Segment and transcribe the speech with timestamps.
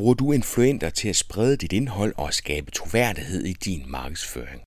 [0.00, 4.62] bruger du influenter til at sprede dit indhold og skabe troværdighed i din markedsføring?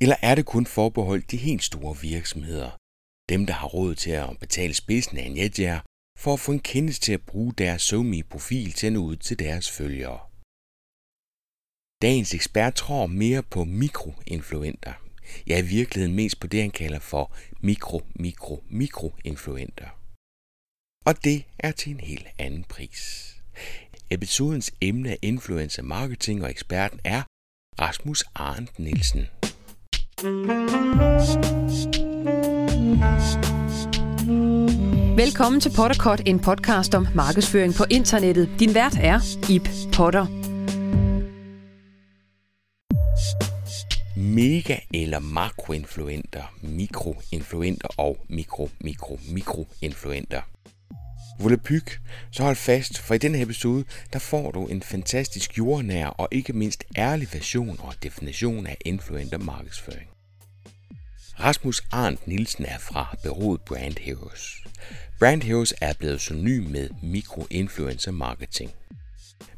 [0.00, 2.70] Eller er det kun forbeholdt de helt store virksomheder,
[3.28, 5.80] dem der har råd til at betale spidsen af en jetjager,
[6.18, 9.38] for at få en kendelse til at bruge deres SoMe-profil til at nå ud til
[9.38, 10.20] deres følgere?
[12.02, 14.92] Dagens ekspert tror mere på mikroinfluenter.
[15.46, 19.88] Ja, i virkeligheden mest på det, han kalder for mikro-mikro-mikroinfluenter.
[21.06, 23.32] Og det er til en helt anden pris.
[24.10, 27.22] Episodens emne er influencer marketing, og eksperten er
[27.80, 29.26] Rasmus Arndt Nielsen.
[35.16, 38.48] Velkommen til Potterkort, en podcast om markedsføring på internettet.
[38.58, 40.26] Din vært er Ip Potter.
[44.16, 48.16] Mega eller makroinfluenter, mikroinfluenter og
[51.38, 51.42] mikro-mikro-mikroinfluenter.
[51.44, 52.00] Volapyk,
[52.30, 56.52] så hold fast, for i denne episode, der får du en fantastisk jordnær og ikke
[56.52, 60.08] mindst ærlig version og definition af influenter markedsføring.
[61.40, 64.62] Rasmus Arndt Nielsen er fra bureauet Brand Heroes.
[65.18, 68.70] Brand Heroes er blevet synonym med mikroinfluencer marketing.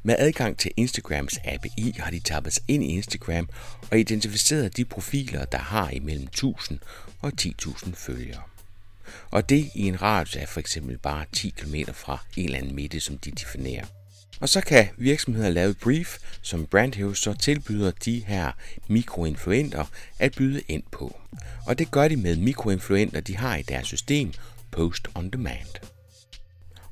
[0.03, 3.49] Med adgang til Instagrams API har de tappet sig ind i Instagram
[3.91, 6.79] og identificeret de profiler, der har imellem 1000
[7.21, 8.43] og 10.000 følgere.
[9.31, 12.75] Og det i en radius af for eksempel bare 10 km fra en eller anden
[12.75, 13.85] midte, som de definerer.
[14.41, 18.53] Og så kan virksomheder lave et brief, som Brandhouse så tilbyder de her
[18.89, 19.85] mikroinfluenter
[20.19, 21.21] at byde ind på.
[21.67, 24.33] Og det gør de med mikroinfluenter, de har i deres system
[24.71, 25.89] Post on Demand.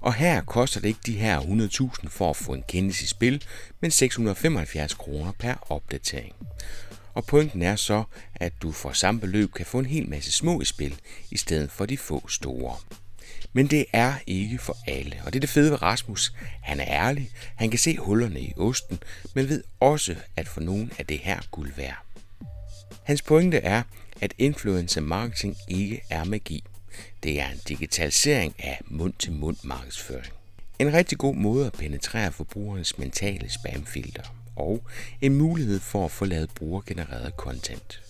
[0.00, 3.44] Og her koster det ikke de her 100.000 for at få en kendelse i spil,
[3.81, 6.34] men 675 kroner per opdatering.
[7.17, 10.61] Og pointen er så, at du for samme beløb kan få en hel masse små
[10.61, 11.00] i spil,
[11.31, 12.77] i stedet for de få store.
[13.53, 16.33] Men det er ikke for alle, og det er det fede ved Rasmus.
[16.62, 18.98] Han er ærlig, han kan se hullerne i osten,
[19.34, 22.05] men ved også, at for nogen er det her guld værd.
[23.03, 23.83] Hans pointe er,
[24.21, 26.65] at influencer marketing ikke er magi.
[27.22, 30.33] Det er en digitalisering af mund-til-mund markedsføring.
[30.78, 34.22] En rigtig god måde at penetrere forbrugernes mentale spamfilter
[34.56, 34.87] og
[35.21, 38.03] en mulighed for at få lavet brugergenereret content.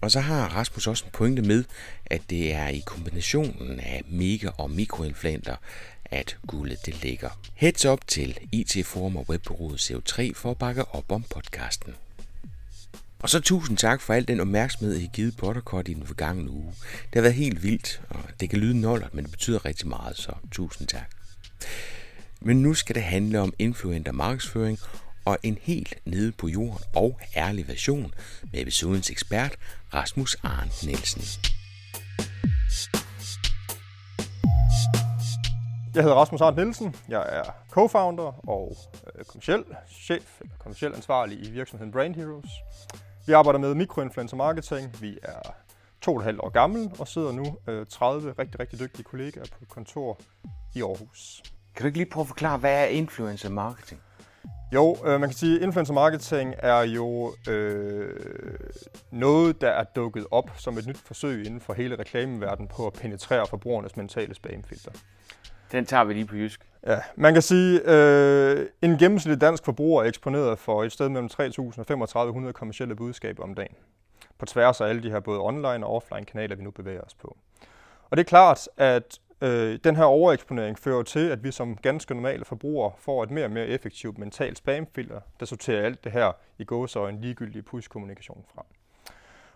[0.00, 1.64] Og så har Rasmus også en pointe med,
[2.06, 5.56] at det er i kombinationen af mega- og mikroinfluenter,
[6.04, 7.30] at guldet det ligger.
[7.54, 11.94] Heads up til IT-forum og webbureauet CO3 for at bakke op om podcasten.
[13.18, 16.50] Og så tusind tak for al den opmærksomhed, I har givet Potterkort i den forgangne
[16.50, 16.74] uge.
[16.92, 20.16] Det har været helt vildt, og det kan lyde nollert, men det betyder rigtig meget,
[20.16, 21.10] så tusind tak.
[22.40, 24.78] Men nu skal det handle om influenter markedsføring,
[25.26, 28.14] og en helt nede på jorden og ærlig version
[28.52, 29.56] med episodens ekspert
[29.94, 31.22] Rasmus Arndt Nielsen.
[35.94, 36.96] Jeg hedder Rasmus Arndt Nielsen.
[37.08, 37.42] Jeg er
[37.72, 38.76] co-founder og
[39.18, 42.50] øh, kommersiel chef, eller kommersiel ansvarlig i virksomheden Brand Heroes.
[43.26, 45.02] Vi arbejder med mikroinfluencer marketing.
[45.02, 45.40] Vi er
[46.00, 49.44] to og et halvt år gammel og sidder nu øh, 30 rigtig, rigtig dygtige kollegaer
[49.44, 50.20] på kontor
[50.74, 51.42] i Aarhus.
[51.74, 54.00] Kan du ikke lige prøve at forklare, hvad er influencer marketing?
[54.72, 58.14] Jo, øh, man kan sige, at influencer marketing er jo øh,
[59.10, 62.92] noget, der er dukket op som et nyt forsøg inden for hele reklameverdenen på at
[62.92, 64.90] penetrere forbrugernes mentale spamfilter.
[65.72, 66.60] Den tager vi lige på jysk.
[66.86, 71.30] Ja, man kan sige, øh, en gennemsnitlig dansk forbruger er eksponeret for et sted mellem
[71.32, 73.76] 3.000 og 3.500 kommersielle budskaber om dagen.
[74.38, 77.14] På tværs af alle de her både online og offline kanaler, vi nu bevæger os
[77.14, 77.36] på.
[78.10, 82.14] Og det er klart, at Øh, den her overeksponering fører til, at vi som ganske
[82.14, 86.32] normale forbrugere får et mere og mere effektivt mentalt spamfilter, der sorterer alt det her
[86.58, 88.64] i gås en ligegyldig push-kommunikation fra.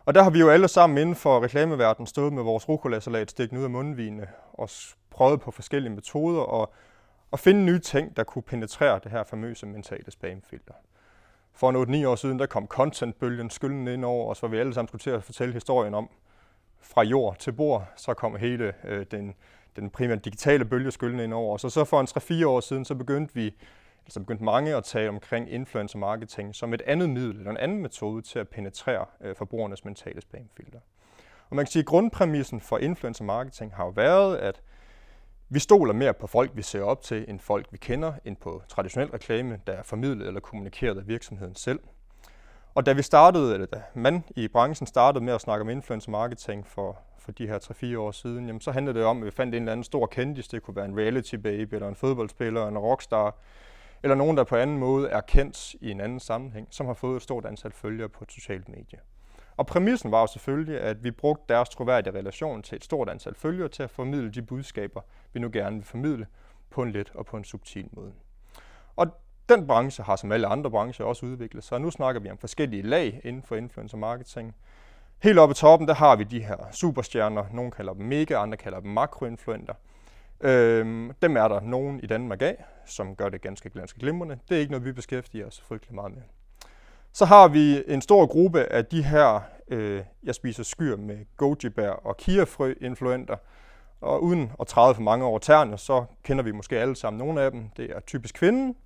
[0.04, 3.60] Og der har vi jo alle sammen inden for reklameverdenen stået med vores rucola-salat stikkende
[3.60, 4.70] ud af mundvigene og
[5.10, 6.72] prøvet på forskellige metoder og,
[7.30, 10.74] og finde nye ting, der kunne penetrere det her famøse mentale spamfilter.
[11.52, 14.88] For 8-9 år siden, der kom contentbølgen skyldende ind over os, hvor vi alle sammen
[14.88, 16.10] skulle til at fortælle historien om,
[16.80, 19.34] fra jord til bord, så kom hele øh, den
[19.76, 21.56] den primært digitale bølge skyldende ind over.
[21.56, 23.54] Så så for en 3-4 år siden, så begyndte vi,
[24.04, 27.82] altså begyndte mange at tale omkring influencer marketing som et andet middel, eller en anden
[27.82, 30.78] metode til at penetrere øh, forbrugernes mentale spamfilter.
[31.50, 34.62] Og man kan sige, at grundpræmissen for influencer marketing har jo været, at
[35.48, 38.62] vi stoler mere på folk, vi ser op til, end folk, vi kender, end på
[38.68, 41.80] traditionel reklame, der er formidlet eller kommunikeret af virksomheden selv.
[42.74, 46.10] Og da vi startede, eller da man i branchen startede med at snakke om influencer
[46.10, 46.98] marketing for
[47.30, 49.62] for de her 3-4 år siden, jamen, så handlede det om, at vi fandt en
[49.62, 50.48] eller anden stor kendis.
[50.48, 53.38] Det kunne være en reality baby, eller en fodboldspiller, eller en rockstar,
[54.02, 57.16] eller nogen, der på anden måde er kendt i en anden sammenhæng, som har fået
[57.16, 58.98] et stort antal følgere på et socialt medie.
[59.56, 63.34] Og præmissen var jo selvfølgelig, at vi brugte deres troværdige relation til et stort antal
[63.34, 65.00] følgere til at formidle de budskaber,
[65.32, 66.26] vi nu gerne vil formidle
[66.70, 68.12] på en let og på en subtil måde.
[68.96, 69.06] Og
[69.48, 72.38] Den branche har som alle andre brancher også udviklet sig, og nu snakker vi om
[72.38, 74.54] forskellige lag inden for influencer marketing.
[75.22, 77.44] Helt oppe i toppen, der har vi de her superstjerner.
[77.52, 79.74] Nogle kalder dem mega, andre kalder dem makroinfluenter.
[80.40, 84.38] Øhm, dem er der nogen i Danmark af, som gør det ganske, ganske glimrende.
[84.48, 86.22] Det er ikke noget, vi beskæftiger os frygtelig meget med.
[87.12, 91.90] Så har vi en stor gruppe af de her, øh, jeg spiser skyr med goji-bær
[91.90, 93.36] og kiafrø-influenter.
[94.00, 97.42] Og uden at træde for mange over tæerne, så kender vi måske alle sammen nogle
[97.42, 97.68] af dem.
[97.76, 98.76] Det er typisk kvinden,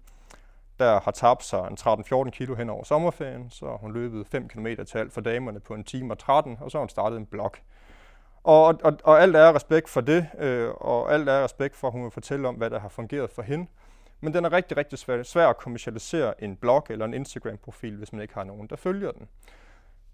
[0.78, 3.50] der har tabt sig en 13-14 kilo hen over sommerferien.
[3.50, 6.58] Så har hun løbet 5 km til alt for damerne på en time og 13,
[6.60, 7.52] og så har hun startet en blog.
[8.44, 11.92] Og, og, og alt er respekt for det, øh, og alt er respekt for, at
[11.92, 13.66] hun vil fortælle om, hvad der har fungeret for hende.
[14.20, 18.12] Men den er rigtig, rigtig svær, svær at kommercialisere en blog eller en Instagram-profil, hvis
[18.12, 19.28] man ikke har nogen, der følger den.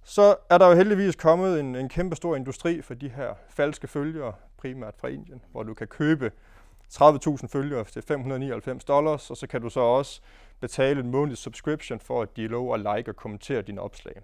[0.02, 3.88] Så er der jo heldigvis kommet en, en kæmpe stor industri for de her falske
[3.88, 6.30] følgere, primært fra Indien, hvor du kan købe
[6.92, 10.20] 30.000 følgere til 599 dollars, og så kan du så også
[10.60, 14.14] betale en månedlig subscription for, at de lov at like og kommentere dine opslag.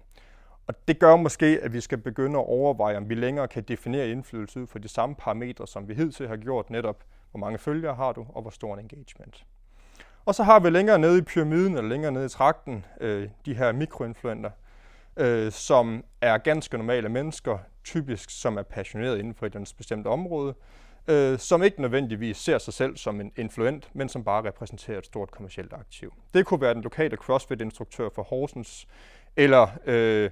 [0.67, 4.09] Og det gør måske, at vi skal begynde at overveje, om vi længere kan definere
[4.09, 7.95] indflydelse ud fra de samme parametre, som vi hidtil har gjort netop, hvor mange følgere
[7.95, 9.45] har du, og hvor stor en engagement.
[10.25, 13.53] Og så har vi længere nede i pyramiden, eller længere nede i trakten, øh, de
[13.53, 14.49] her mikroinfluenter,
[15.17, 20.53] øh, som er ganske normale mennesker, typisk som er passionerede inden for et bestemt område,
[21.07, 25.05] øh, som ikke nødvendigvis ser sig selv som en influent, men som bare repræsenterer et
[25.05, 26.13] stort kommersielt aktiv.
[26.33, 28.87] Det kunne være den lokale CrossFit-instruktør for Horsens,
[29.35, 30.29] eller øh,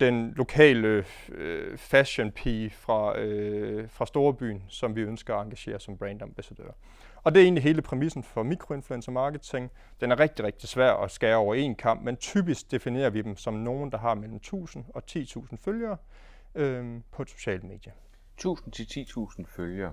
[0.00, 5.98] den lokale øh, fashion pige fra, øh, fra Storebyen, som vi ønsker at engagere som
[5.98, 6.70] brandambassadør.
[7.22, 9.70] Og det er egentlig hele præmissen for mikroinfluencer marketing.
[10.00, 13.36] Den er rigtig, rigtig svær at skære over en kamp, men typisk definerer vi dem
[13.36, 15.96] som nogen, der har mellem 1000 og 10.000 følgere
[16.54, 17.92] øh, på et socialt medie.
[18.40, 19.92] 1000 til 10.000 følgere.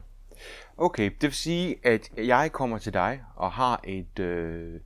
[0.78, 4.20] Okay, det vil sige, at jeg kommer til dig og har et...
[4.20, 4.80] Øh,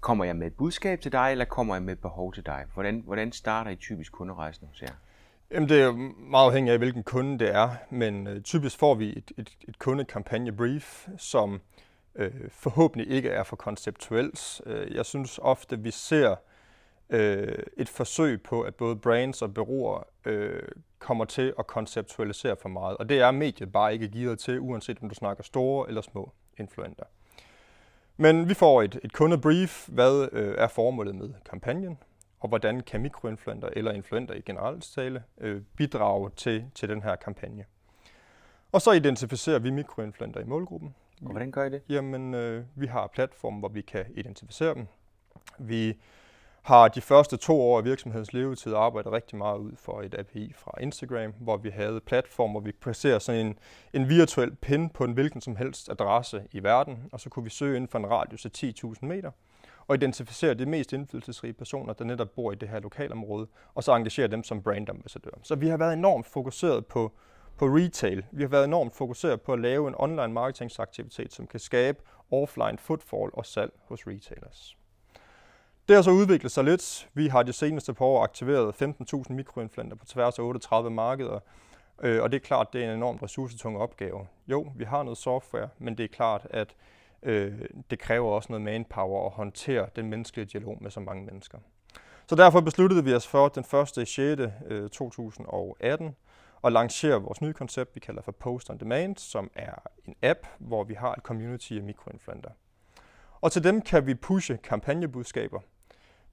[0.00, 2.64] kommer jeg med et budskab til dig, eller kommer jeg med et behov til dig?
[2.74, 4.92] Hvordan, hvordan starter I typisk kunderejsen hos jer?
[5.50, 5.92] Jamen, det er
[6.30, 9.78] meget afhængigt af, hvilken kunde det er, men øh, typisk får vi et, et, et
[9.78, 11.60] kundekampagnebrief, som
[12.14, 14.60] øh, forhåbentlig ikke er for konceptuelt.
[14.66, 16.36] Øh, jeg synes ofte, vi ser
[17.10, 20.62] øh, et forsøg på, at både brands og bureauer øh,
[20.98, 22.96] kommer til at konceptualisere for meget.
[22.96, 26.32] Og det er mediet bare ikke givet til, uanset om du snakker store eller små
[26.58, 27.04] influenter.
[28.16, 31.98] Men vi får et, et kundebrief, hvad øh, er formålet med kampagnen,
[32.40, 37.16] og hvordan kan mikroinfluenter eller influenter i generelt tale øh, bidrage til, til den her
[37.16, 37.64] kampagne.
[38.72, 40.94] Og så identificerer vi mikroinfluenter i målgruppen.
[41.22, 41.82] Og hvordan gør I det?
[41.88, 44.86] Jamen, øh, vi har platforme, hvor vi kan identificere dem.
[45.58, 45.98] Vi
[46.66, 50.52] har de første to år af virksomhedens levetid arbejdet rigtig meget ud for et API
[50.56, 53.58] fra Instagram, hvor vi havde platform, hvor vi placerer sådan en,
[53.92, 57.50] en virtuel pin på en hvilken som helst adresse i verden, og så kunne vi
[57.50, 59.30] søge inden for en radius af 10.000 meter
[59.86, 63.94] og identificere de mest indflydelsesrige personer, der netop bor i det her lokalområde, og så
[63.94, 65.38] engagere dem som brandambassadører.
[65.42, 67.12] Så vi har været enormt fokuseret på,
[67.56, 68.24] på retail.
[68.32, 71.98] Vi har været enormt fokuseret på at lave en online marketingsaktivitet, som kan skabe
[72.30, 74.75] offline footfall og salg hos retailers.
[75.88, 77.08] Det har så udviklet sig lidt.
[77.14, 81.38] Vi har de seneste par år aktiveret 15.000 mikroinfluenter på tværs af 38 markeder,
[82.02, 84.26] øh, og det er klart, det er en enormt ressourcetung opgave.
[84.46, 86.74] Jo, vi har noget software, men det er klart, at
[87.22, 87.52] øh,
[87.90, 91.58] det kræver også noget manpower at håndtere den menneskelige dialog med så mange mennesker.
[92.28, 93.64] Så derfor besluttede vi os for den
[93.98, 94.08] 1.
[94.08, 94.92] 6.
[94.92, 96.16] 2018
[96.64, 99.74] at lancere vores nye koncept, vi kalder for Post on Demand, som er
[100.04, 102.50] en app, hvor vi har et community af mikroinfluenter.
[103.40, 105.60] Og til dem kan vi pushe kampagnebudskaber,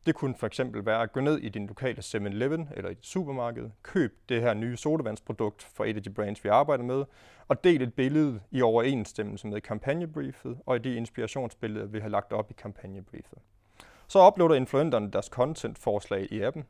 [0.05, 3.05] det kunne for eksempel være at gå ned i din lokale 7-Eleven eller i dit
[3.05, 7.05] supermarked, køb det her nye sodavandsprodukt fra et af de brands, vi arbejder med,
[7.47, 12.33] og del et billede i overensstemmelse med kampagnebriefet og i de inspirationsbilleder, vi har lagt
[12.33, 13.37] op i kampagnebriefet.
[14.07, 16.63] Så uploader influenterne deres content-forslag i appen.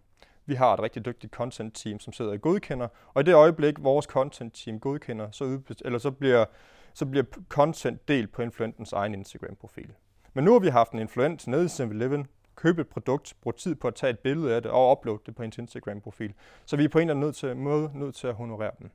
[0.45, 4.05] Vi har et rigtig dygtigt content-team, som sidder og godkender, og i det øjeblik, vores
[4.05, 6.45] content-team godkender, så, eller så, bliver,
[6.93, 9.93] så bliver content delt på influentens egen Instagram-profil.
[10.33, 13.75] Men nu har vi haft en influent nede i 7-Eleven, købe et produkt, bruge tid
[13.75, 16.33] på at tage et billede af det og uploade det på ens Instagram-profil.
[16.65, 18.89] Så vi er på en eller anden nødt til, måde nødt til at honorere dem.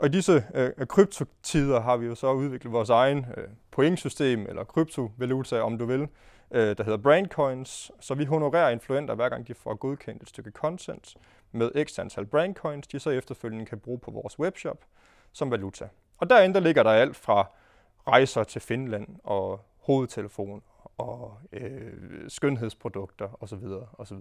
[0.00, 4.46] Og i disse øh, øh, kryptotider har vi jo så udviklet vores egen øh, pointsystem,
[4.48, 6.08] eller kryptovaluta, om du vil,
[6.50, 7.90] øh, der hedder brandcoins.
[8.00, 11.16] Så vi honorerer influenter, hver gang de får godkendt et stykke content
[11.52, 14.84] med x antal brandcoins, de så efterfølgende kan bruge på vores webshop
[15.32, 15.88] som valuta.
[16.18, 17.50] Og derinde der ligger der alt fra
[18.08, 20.62] rejser til Finland og hovedtelefon
[20.98, 21.92] og øh,
[22.28, 23.64] skønhedsprodukter osv.
[23.98, 24.18] osv.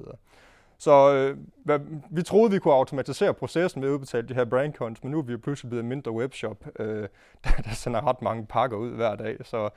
[0.77, 1.79] Så øh, hvad,
[2.11, 5.21] vi troede, vi kunne automatisere processen med at udbetale de her brandcoins, men nu er
[5.21, 6.85] vi jo pludselig blevet en mindre webshop, øh,
[7.43, 9.37] der, der sender ret mange pakker ud hver dag.
[9.43, 9.69] Så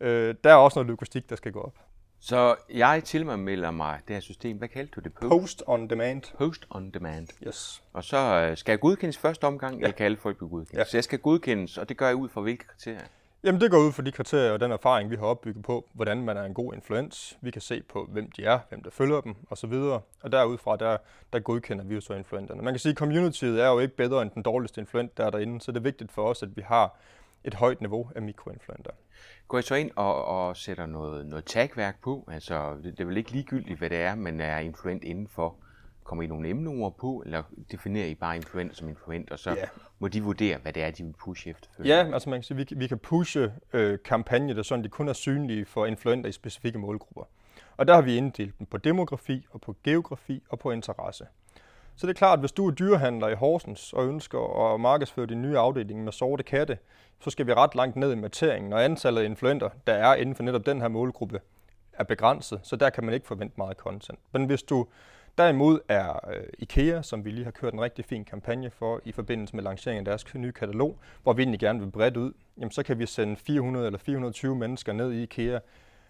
[0.00, 1.74] øh, der er også noget logistik, der skal gå op.
[2.20, 4.56] Så jeg tilmelder mig det her system.
[4.56, 5.14] Hvad kaldte du det?
[5.14, 6.22] Post, Post on demand.
[6.38, 7.28] Post on demand.
[7.46, 7.82] Yes.
[7.92, 9.80] Og så øh, skal jeg godkendes første omgang, ja.
[9.80, 10.78] eller kan alle folk blive godkendt?
[10.78, 10.84] Ja.
[10.84, 13.00] Så jeg skal godkendes, og det gør jeg ud fra hvilke kriterier?
[13.44, 16.22] Jamen det går ud fra de kriterier og den erfaring, vi har opbygget på, hvordan
[16.22, 17.38] man er en god influens.
[17.40, 19.72] Vi kan se på, hvem de er, hvem der følger dem osv.
[20.22, 20.96] Og derudfra, der,
[21.32, 22.62] der godkender vi jo så influenterne.
[22.62, 25.30] Man kan sige, at communityet er jo ikke bedre end den dårligste influent, der er
[25.30, 26.98] derinde, så det er vigtigt for os, at vi har
[27.44, 28.90] et højt niveau af mikroinfluenter.
[29.48, 32.28] Går I så ind og, og sætter noget, noget tagværk på?
[32.32, 35.56] Altså, det, det er vel ikke ligegyldigt, hvad det er, man er influent indenfor.
[36.04, 37.42] Kommer I nogle emneord på, eller
[37.72, 39.68] definerer I bare influent som influent, og så yeah.
[39.98, 41.68] må de vurdere, hvad det er, de vil pushe efter?
[41.84, 45.08] Ja, altså man kan sige, vi, vi kan pushe øh, kampagner, der sådan, de kun
[45.08, 47.24] er synlige for influenter i specifikke målgrupper.
[47.76, 51.26] Og der har vi inddelt dem på demografi, og på geografi og på interesse.
[51.96, 55.26] Så det er klart, at hvis du er dyrehandler i Horsens og ønsker at markedsføre
[55.26, 56.78] din nye afdeling med sorte katte,
[57.20, 60.34] så skal vi ret langt ned i materingen, og antallet af influenter, der er inden
[60.34, 61.40] for netop den her målgruppe,
[61.92, 64.18] er begrænset, så der kan man ikke forvente meget content.
[64.32, 64.86] Men hvis du
[65.38, 69.12] derimod er øh, IKEA, som vi lige har kørt en rigtig fin kampagne for i
[69.12, 72.70] forbindelse med lanceringen af deres nye katalog, hvor vi egentlig gerne vil bredt ud, jamen
[72.70, 75.58] så kan vi sende 400 eller 420 mennesker ned i IKEA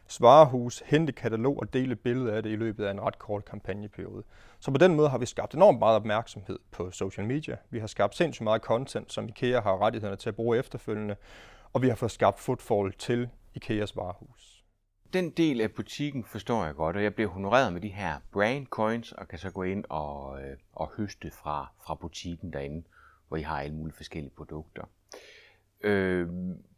[0.08, 4.22] svarehus, hente katalog og dele billeder af det i løbet af en ret kort kampagneperiode.
[4.60, 7.56] Så på den måde har vi skabt enormt meget opmærksomhed på social media.
[7.70, 11.16] Vi har skabt sindssygt meget content, som IKEA har rettighederne til at bruge efterfølgende,
[11.72, 14.53] og vi har fået skabt footfall til IKEAs varehus.
[15.12, 18.66] Den del af butikken forstår jeg godt, og jeg bliver honoreret med de her brand
[18.66, 22.82] coins, og kan så gå ind og, øh, og høste fra, fra butikken derinde,
[23.28, 24.84] hvor I har alle mulige forskellige produkter.
[25.80, 26.28] Øh,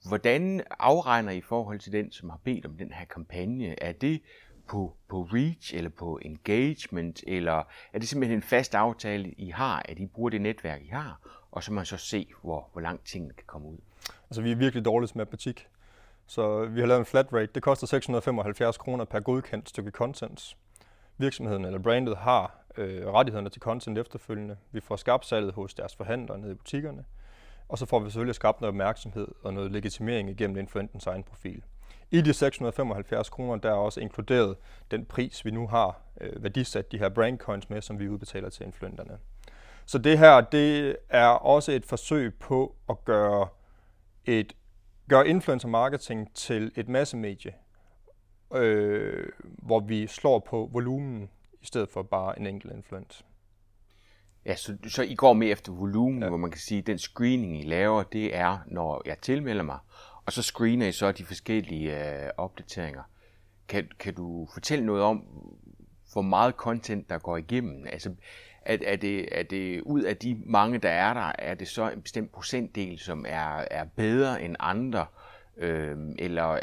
[0.08, 3.82] hvordan afregner I i forhold til den, som har bedt om den her kampagne?
[3.82, 4.22] Er det
[4.68, 9.82] på, på reach eller på engagement, eller er det simpelthen en fast aftale, I har,
[9.88, 13.06] at I bruger det netværk, I har, og så man så se, hvor, hvor langt
[13.06, 13.78] tingene kan komme ud?
[14.30, 15.66] Altså, vi er virkelig dårlige med matematik.
[16.26, 17.50] Så vi har lavet en flat rate.
[17.54, 20.56] Det koster 675 kroner per godkendt stykke content.
[21.18, 24.56] Virksomheden eller brandet har øh, rettighederne til content efterfølgende.
[24.72, 27.04] Vi får skabt salget hos deres forhandlere nede i butikkerne.
[27.68, 31.62] Og så får vi selvfølgelig skabt noget opmærksomhed og noget legitimering igennem influentens egen profil.
[32.10, 34.56] I de 675 kroner, der er også inkluderet
[34.90, 38.48] den pris, vi nu har øh, værdisat de her brand coins med, som vi udbetaler
[38.48, 39.18] til influenterne.
[39.86, 43.48] Så det her, det er også et forsøg på at gøre,
[44.24, 44.52] et,
[45.08, 47.54] gøre influencer marketing til et massemedie,
[48.54, 51.30] øh, hvor vi slår på volumen
[51.62, 53.24] i stedet for bare en enkelt influencer.
[54.44, 56.28] Ja, så, så I går med efter volumen, ja.
[56.28, 59.78] hvor man kan sige, at den screening, I laver, det er, når jeg tilmelder mig,
[60.26, 63.02] og så screener I så de forskellige øh, opdateringer.
[63.68, 65.24] Kan, kan du fortælle noget om,
[66.12, 67.86] hvor meget content, der går igennem?
[67.86, 68.14] Altså,
[68.66, 71.90] er, er, det, er det ud af de mange, der er der, er det så
[71.90, 75.06] en bestemt procentdel, som er, er bedre end andre?
[75.56, 76.58] Øh, eller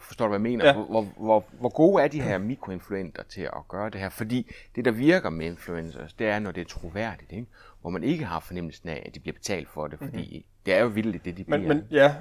[0.00, 0.66] Forstår du, hvad jeg mener?
[0.66, 0.72] Ja.
[0.72, 4.08] Hvor, hvor, hvor gode er de her mikroinfluenter til at gøre det her?
[4.08, 7.46] Fordi det, der virker med influencers, det er, når det er troværdigt, ikke?
[7.80, 10.64] hvor man ikke har fornemmelsen af, at de bliver betalt for det, fordi mm-hmm.
[10.66, 11.58] det er jo vildt, det de bliver.
[11.58, 12.14] Men, men ja,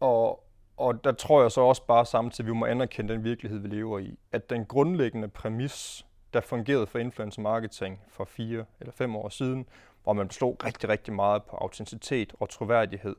[0.00, 0.44] og,
[0.76, 3.68] og der tror jeg så også bare samtidig, at vi må anerkende den virkelighed, vi
[3.68, 4.18] lever i.
[4.32, 9.66] At den grundlæggende præmis, der fungerede for influencer marketing for fire eller fem år siden,
[10.02, 13.16] hvor man slog rigtig, rigtig meget på autenticitet og troværdighed,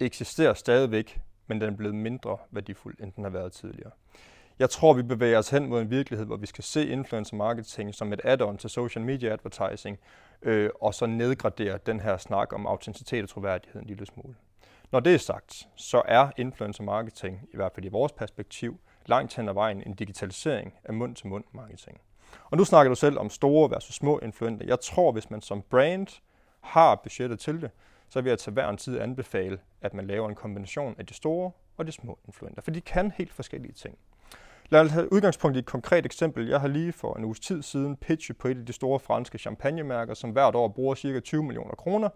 [0.00, 3.90] eksisterer stadigvæk men den er blevet mindre værdifuld, end den har været tidligere.
[4.58, 7.94] Jeg tror, vi bevæger os hen mod en virkelighed, hvor vi skal se influencer marketing
[7.94, 9.98] som et add-on til social media advertising,
[10.42, 14.34] øh, og så nedgradere den her snak om autenticitet og troværdighed en lille smule.
[14.92, 19.36] Når det er sagt, så er influencer marketing, i hvert fald i vores perspektiv, langt
[19.36, 22.00] hen ad vejen en digitalisering af mund-til-mund marketing.
[22.50, 24.66] Og nu snakker du selv om store versus små influenter.
[24.66, 26.06] Jeg tror, hvis man som brand
[26.60, 27.70] har budgettet til det,
[28.08, 31.14] så vil jeg til hver en tid anbefale, at man laver en kombination af de
[31.14, 33.98] store og de små influenter, for de kan helt forskellige ting.
[34.70, 36.48] Lad os have udgangspunkt i et konkret eksempel.
[36.48, 39.38] Jeg har lige for en uges tid siden pitchet på et af de store franske
[39.38, 41.20] champagnemærker, som hvert år bruger ca.
[41.20, 42.08] 20 millioner kroner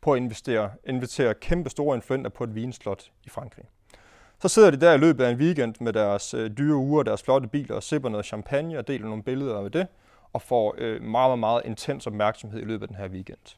[0.00, 3.64] på at investere, invitere kæmpe store influenter på et vinslot i Frankrig.
[4.38, 7.22] Så sidder de der i løbet af en weekend med deres øh, dyre uger, deres
[7.22, 9.86] flotte biler og sipper noget champagne og deler nogle billeder af det,
[10.32, 13.56] og får øh, meget, meget, meget intens opmærksomhed i løbet af den her weekend.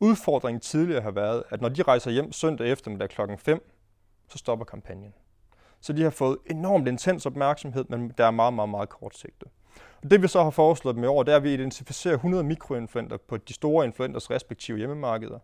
[0.00, 3.72] Udfordringen tidligere har været, at når de rejser hjem søndag eftermiddag klokken 5,
[4.28, 5.14] så stopper kampagnen.
[5.80, 9.48] Så de har fået enormt intens opmærksomhed, men der er meget, meget, meget kortsigtet.
[10.02, 12.44] Og det vi så har foreslået dem i år, det er, at vi identificerer 100
[12.44, 15.38] mikroinfluenter på de store influenters respektive hjemmemarkeder.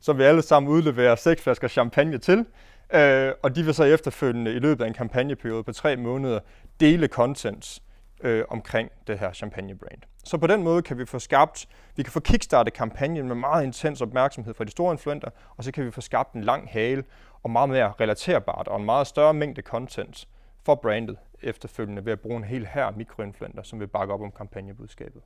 [0.00, 2.46] Så vi alle sammen udleverer seks flasker champagne til,
[2.92, 6.40] øh, og de vil så efterfølgende i løbet af en kampagneperiode på tre måneder
[6.80, 7.82] dele content
[8.20, 10.02] øh, omkring det her champagne-brand.
[10.24, 13.64] Så på den måde kan vi få skabt, vi kan få kickstartet kampagnen med meget
[13.64, 17.04] intens opmærksomhed fra de store influenter, og så kan vi få skabt en lang hale
[17.42, 20.28] og meget mere relaterbart og en meget større mængde content
[20.64, 24.32] for brandet efterfølgende ved at bruge en hel her mikroinfluenter, som vil bakke op om
[24.32, 25.22] kampagnebudskabet.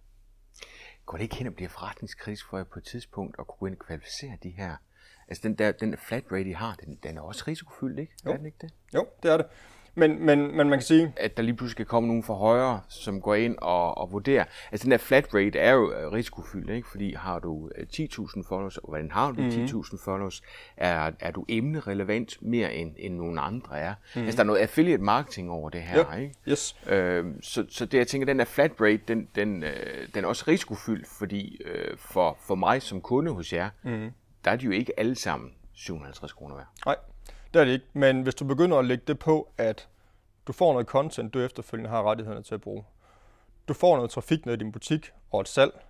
[1.07, 3.67] Går det ikke hen og bliver forretningskritisk for jer på et tidspunkt at kunne gå
[3.67, 4.77] ind og kvalificere de her?
[5.29, 8.13] Altså den der den flat rate, I har, den, den er også risikofyldt, ikke?
[8.27, 8.33] Jo.
[8.33, 8.71] Er den ikke det?
[8.95, 9.47] Jo, det er det.
[9.97, 11.13] Men, men, men man kan sige...
[11.17, 14.45] At der lige pludselig kan komme nogen fra højre, som går ind og, og vurderer.
[14.73, 16.89] Altså den der flat rate er jo øh, risikofyldt, ikke?
[16.89, 19.65] Fordi har du 10.000 øh, followers, og hvordan har du mm-hmm.
[19.65, 20.43] 10.000 followers,
[20.77, 23.95] er, er du emnerelevant mere end, end nogen andre er.
[23.95, 24.25] Mm-hmm.
[24.25, 26.35] Altså der er noget affiliate marketing over det her, Ja, ikke?
[26.49, 26.77] yes.
[26.89, 30.29] Øh, så, så det jeg tænker, den der flat rate, den, den, øh, den er
[30.29, 34.11] også risikofyldt, fordi øh, for, for mig som kunde hos jer, mm
[34.45, 36.67] der er de jo ikke alle sammen 750 kroner værd.
[36.87, 36.97] Nej,
[37.55, 37.87] det er det ikke.
[37.93, 39.89] Men hvis du begynder at lægge det på, at
[40.47, 42.85] du får noget content, du efterfølgende har rettighederne til at bruge.
[43.69, 45.85] Du får noget trafik ned i din butik og et salg,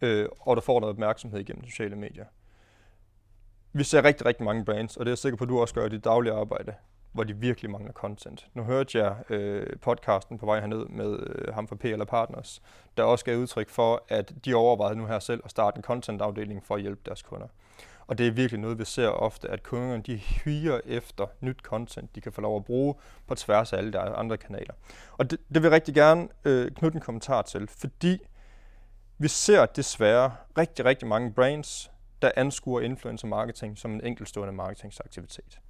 [0.00, 2.24] øh, og du får noget opmærksomhed igennem sociale medier.
[3.72, 5.74] Vi ser rigtig, rigtig mange brands, og det er jeg sikker på, at du også
[5.74, 6.74] gør i dit daglige arbejde,
[7.12, 8.48] hvor de virkelig mangler content.
[8.54, 12.62] Nu hørte jeg øh, podcasten på vej herned med øh, ham fra PL Partners,
[12.96, 16.64] der også gav udtryk for, at de overvejede nu her selv at starte en content-afdeling
[16.64, 17.46] for at hjælpe deres kunder.
[18.06, 22.14] Og det er virkelig noget, vi ser ofte, at kunderne de hyrer efter nyt content,
[22.14, 22.94] de kan få lov at bruge
[23.26, 24.74] på tværs af alle de andre kanaler.
[25.12, 28.18] Og det, det vil jeg rigtig gerne øh, knytte en kommentar til, fordi
[29.18, 31.90] vi ser desværre rigtig, rigtig mange brands,
[32.22, 35.60] der anskuer influencer marketing som en enkeltstående marketingsaktivitet.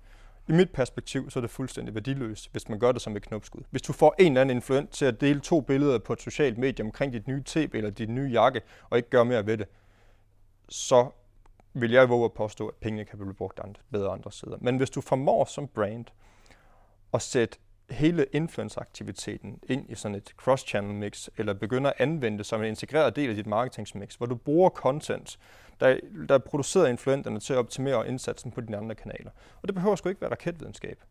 [0.48, 3.60] I mit perspektiv så er det fuldstændig værdiløst, hvis man gør det som et knopskud.
[3.70, 6.58] Hvis du får en eller anden influent til at dele to billeder på et socialt
[6.58, 8.60] medie omkring dit nye tv eller dit nye jakke,
[8.90, 9.68] og ikke gør mere ved det,
[10.68, 11.10] så
[11.74, 14.56] vil jeg våge at påstå, at pengene kan blive brugt andre, bedre andre steder.
[14.60, 16.04] Men hvis du formår som brand
[17.14, 17.58] at sætte
[17.90, 22.66] hele influenceraktiviteten ind i sådan et cross-channel mix, eller begynder at anvende det som en
[22.66, 25.38] integreret del af dit marketingsmix, hvor du bruger content,
[25.80, 29.30] der, der producerer produceret influenterne til at optimere indsatsen på dine andre kanaler.
[29.62, 31.02] Og det behøver sgu ikke være raketvidenskab.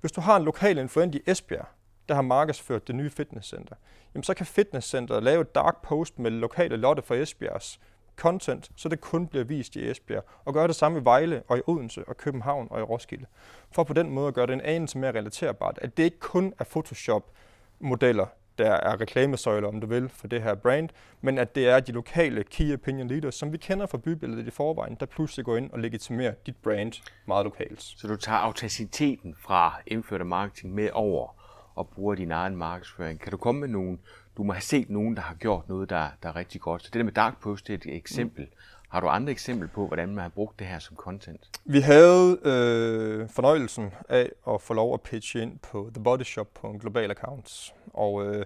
[0.00, 1.66] Hvis du har en lokal influent i Esbjerg,
[2.08, 3.76] der har markedsført det nye fitnesscenter,
[4.14, 7.80] jamen så kan fitnesscenteret lave et dark post med lokale Lotte fra Esbjergs
[8.18, 11.58] content, så det kun bliver vist i Esbjerg, og gøre det samme i Vejle og
[11.58, 13.26] i Odense og København og i Roskilde.
[13.72, 16.54] For på den måde at gøre det en anelse mere relaterbart, at det ikke kun
[16.58, 18.26] er Photoshop-modeller,
[18.58, 20.88] der er reklamesøjler, om du vil, for det her brand,
[21.20, 24.50] men at det er de lokale key opinion leaders, som vi kender fra bybilledet i
[24.50, 26.92] forvejen, der pludselig går ind og legitimerer dit brand
[27.26, 27.82] meget lokalt.
[27.82, 31.34] Så du tager autenticiteten fra indførte marketing med over
[31.74, 33.20] og bruger din egen markedsføring.
[33.20, 33.98] Kan du komme med nogle,
[34.38, 36.82] du må have set nogen, der har gjort noget, der, der er rigtig godt.
[36.82, 38.44] Så det der med dark post, det er et eksempel.
[38.44, 38.50] Mm.
[38.88, 41.50] Har du andre eksempler på, hvordan man har brugt det her som content?
[41.64, 46.48] Vi havde øh, fornøjelsen af at få lov at pitche ind på The Body Shop
[46.54, 47.74] på en global account.
[47.94, 48.44] Og øh,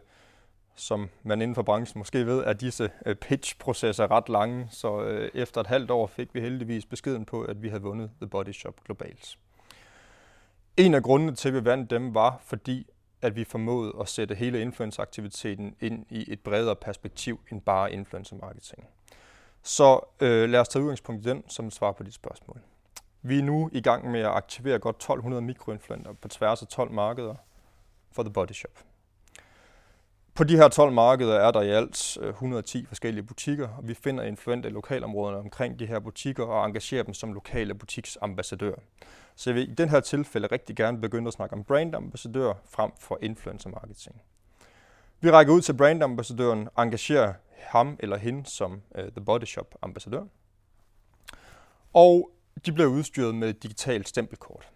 [0.74, 4.66] som man inden for branchen måske ved, er disse øh, pitch-processer ret lange.
[4.70, 8.10] Så øh, efter et halvt år fik vi heldigvis beskeden på, at vi havde vundet
[8.20, 9.38] The Body Shop globalt.
[10.76, 12.86] En af grundene til, at vi vandt dem, var fordi,
[13.22, 18.36] at vi formåede at sætte hele influenceraktiviteten ind i et bredere perspektiv end bare influencer
[18.36, 18.86] marketing.
[19.62, 22.60] Så øh, lad os tage udgangspunkt i den som svar på dit spørgsmål.
[23.22, 26.90] Vi er nu i gang med at aktivere godt 1200 mikroinfluenter på tværs af 12
[26.90, 27.34] markeder
[28.12, 28.91] for The Body Shop.
[30.34, 33.94] På de her 12 markeder er der i alt øh, 110 forskellige butikker, og vi
[33.94, 38.78] finder influente i lokalområderne omkring de her butikker og engagerer dem som lokale butiksambassadører.
[39.36, 42.90] Så jeg vil i den her tilfælde rigtig gerne begynde at snakke om brandambassadør frem
[42.98, 44.22] for influencer marketing.
[45.20, 50.24] Vi rækker ud til brandambassadøren, engagerer ham eller hende som uh, The Body Shop ambassadør.
[51.92, 52.30] Og
[52.66, 54.68] de bliver udstyret med et digitalt stempelkort.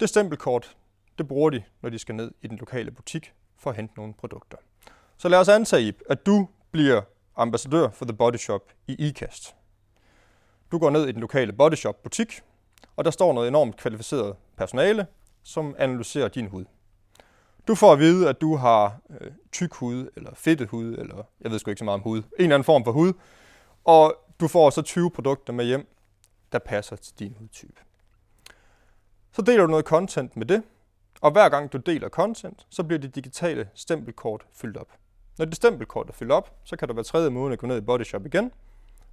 [0.00, 0.76] Det stempelkort,
[1.18, 4.14] det bruger de, når de skal ned i den lokale butik for at hente nogle
[4.14, 4.58] produkter.
[5.16, 7.02] Så lad os antage, at du bliver
[7.36, 9.54] ambassadør for The Body Shop i IKAST.
[10.72, 12.40] Du går ned i den lokale Body Shop butik,
[12.96, 15.06] og der står noget enormt kvalificeret personale,
[15.42, 16.64] som analyserer din hud.
[17.68, 21.50] Du får at vide, at du har øh, tyk hud, eller fedtet hud, eller jeg
[21.50, 23.12] ved sgu ikke så meget om hud, en eller anden form for hud,
[23.84, 25.88] og du får så 20 produkter med hjem,
[26.52, 27.80] der passer til din hudtype.
[29.32, 30.62] Så deler du noget content med det,
[31.24, 34.92] og hver gang du deler content, så bliver det digitale stempelkort fyldt op.
[35.38, 37.80] Når det stempelkort er fyldt op, så kan du hver tredje måned gå ned i
[37.80, 38.52] Bodyshop igen,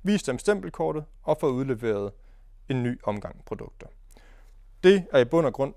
[0.04, 2.12] vise dem stempelkortet og få udleveret
[2.70, 3.88] en ny omgang produkter.
[4.84, 5.74] Det er i bund og grund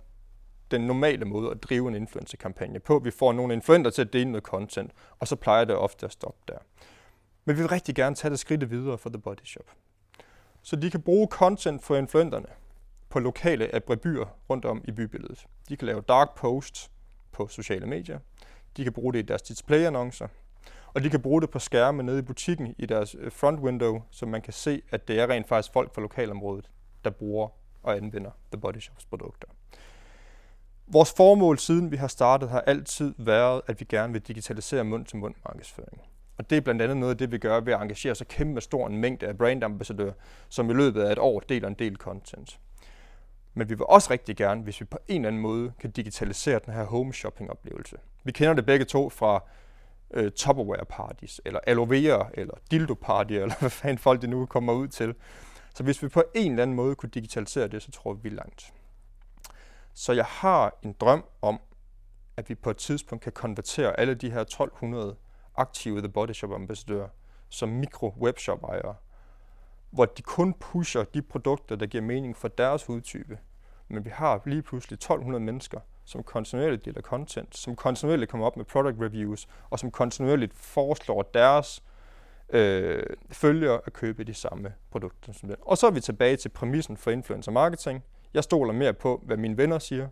[0.71, 2.99] den normale måde at drive en influencer-kampagne på.
[2.99, 6.13] Vi får nogle influenter til at dele noget content, og så plejer det ofte at
[6.13, 6.59] stoppe der.
[7.45, 9.67] Men vi vil rigtig gerne tage det skridt videre for The Body Shop.
[10.63, 12.49] Så de kan bruge content for influenterne
[13.15, 15.47] på lokale abribyer rundt om i bybilledet.
[15.69, 16.91] De kan lave dark posts
[17.33, 18.19] på sociale medier.
[18.77, 20.27] De kan bruge det i deres display-annoncer.
[20.95, 24.03] Og de kan bruge det på skærme nede i butikken i deres øh, front window,
[24.11, 26.71] så man kan se, at det er rent faktisk folk fra lokalområdet,
[27.05, 27.49] der bruger
[27.83, 29.49] og anvender The Body Shops produkter.
[30.87, 35.35] Vores formål siden vi har startet har altid været, at vi gerne vil digitalisere mund-til-mund
[35.45, 36.01] markedsføring.
[36.39, 38.61] Og det er blandt andet noget af det, vi gør ved at engagere så kæmpe
[38.61, 40.13] stor en mængde af brandambassadører,
[40.49, 42.61] som i løbet af et år deler en del content.
[43.55, 46.61] Men vi vil også rigtig gerne, hvis vi på en eller anden måde kan digitalisere
[46.67, 47.97] den her home shopping oplevelse.
[48.25, 49.43] Vi kender det begge to fra
[50.11, 54.47] øh, Tupperware parties, eller aloe vera, eller dildo party, eller hvad fanden folk det nu
[54.47, 55.15] kommer ud til.
[55.75, 58.29] Så hvis vi på en eller anden måde kunne digitalisere det, så tror vi, vi
[58.29, 58.73] er langt.
[59.95, 61.61] Så jeg har en drøm om,
[62.37, 65.17] at vi på et tidspunkt kan konvertere alle de her 1200
[65.57, 67.09] aktive The Body Shop ambassadører
[67.49, 68.95] som mikro webshop ejere,
[69.95, 73.39] hvor de kun pusher de produkter, der giver mening for deres hudtype.
[73.89, 78.57] Men vi har lige pludselig 1200 mennesker, som kontinuerligt deler content, som kontinuerligt kommer op
[78.57, 81.83] med product reviews, og som kontinuerligt foreslår deres
[82.49, 85.59] øh, følgere at købe de samme produkter som det.
[85.61, 88.05] Og så er vi tilbage til præmissen for influencer marketing.
[88.35, 90.09] Jeg stoler mere på, hvad mine venner siger,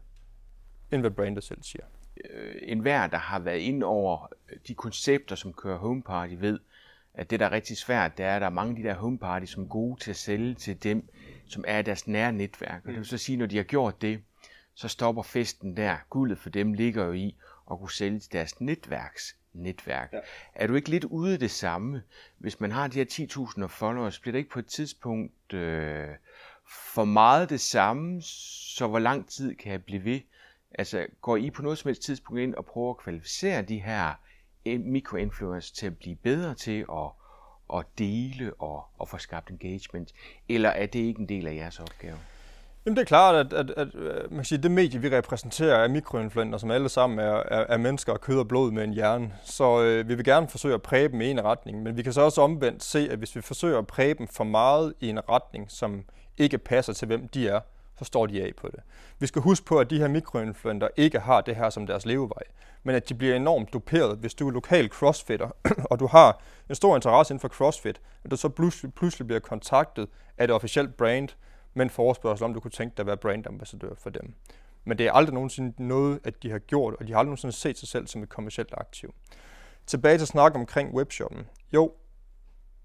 [0.91, 1.85] end hvad brandet selv siger.
[2.31, 4.29] Øh, en hver, der har været ind over
[4.69, 6.59] de koncepter, som kører home party, ved,
[7.15, 8.95] at det, der er rigtig svært, det er, at der er mange af de der
[8.95, 11.09] home party, som er gode til at sælge til dem,
[11.47, 12.83] som er deres nære netværk.
[12.85, 14.23] Og det vil så sige, når de har gjort det,
[14.75, 15.97] så stopper festen der.
[16.11, 17.37] Guldet for dem ligger jo i
[17.71, 20.13] at kunne sælge til deres netværks netværk.
[20.13, 20.19] Ja.
[20.55, 22.03] Er du ikke lidt ude det samme?
[22.39, 23.05] Hvis man har de her
[23.61, 26.09] 10.000 followers, bliver det ikke på et tidspunkt øh,
[26.95, 30.21] for meget det samme, så hvor lang tid kan jeg blive ved?
[30.75, 34.15] Altså, går I på noget som helst tidspunkt ind og prøver at kvalificere de her
[34.65, 37.11] mikroinfluencers til at blive bedre til at,
[37.79, 40.13] at dele og, og få skabt engagement?
[40.49, 42.17] Eller er det ikke en del af jeres opgave?
[42.87, 45.77] Jamen det er klart, at, at, at, at man kan sige, det medie, vi repræsenterer,
[45.77, 48.93] er mikroinfluenter, som alle sammen er, er, er mennesker og kød og blod med en
[48.93, 49.33] hjerne.
[49.45, 52.13] Så øh, vi vil gerne forsøge at præge dem i en retning, men vi kan
[52.13, 55.29] så også omvendt se, at hvis vi forsøger at præge dem for meget i en
[55.29, 56.05] retning, som
[56.39, 57.61] ikke passer til, hvem de er,
[58.03, 58.81] så står de af på det.
[59.19, 62.43] Vi skal huske på, at de her mikroinfluenter ikke har det her som deres levevej,
[62.83, 65.51] men at de bliver enormt doperet, hvis du er lokal crossfitter,
[65.91, 69.41] og du har en stor interesse inden for crossfit, at du så pludselig, pludselig bliver
[69.41, 71.29] kontaktet af det officielle brand,
[71.75, 74.35] men forespørgsel om du kunne tænke dig at være brandambassadør for dem.
[74.85, 77.55] Men det er aldrig nogensinde noget, at de har gjort, og de har aldrig nogensinde
[77.55, 79.15] set sig selv som et kommersielt aktiv.
[79.87, 81.47] Tilbage til snak omkring webshoppen.
[81.75, 81.93] Jo,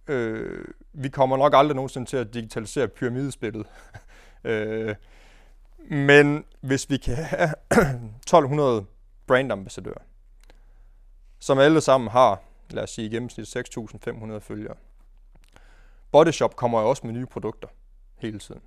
[0.07, 3.65] øh, vi kommer nok aldrig nogensinde til at digitalisere pyramidespillet.
[4.43, 4.95] øh,
[5.89, 7.53] men hvis vi kan have
[8.27, 8.85] 1200
[9.27, 10.01] brandambassadører,
[11.39, 14.75] som alle sammen har, lad os sige i gennemsnit 6.500 følgere.
[16.11, 17.67] Bodyshop kommer jo også med nye produkter
[18.17, 18.61] hele tiden.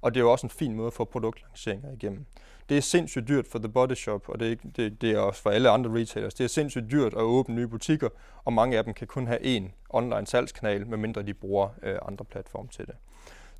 [0.00, 2.26] Og det er jo også en fin måde at få produktlanceringer igennem.
[2.68, 5.42] Det er sindssygt dyrt for The Body Shop, og det er, det, det er også
[5.42, 6.34] for alle andre retailers.
[6.34, 8.08] Det er sindssygt dyrt at åbne nye butikker,
[8.44, 12.24] og mange af dem kan kun have én online salgskanal, medmindre de bruger øh, andre
[12.24, 12.94] platforme til det.